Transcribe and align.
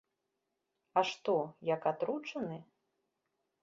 А 1.01 1.05
што, 1.11 1.37
як 1.73 1.81
атручаны? 1.95 2.57